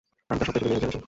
[0.29, 0.97] আমি তার সত্তায় ডুবে গিয়ে জেনেছি।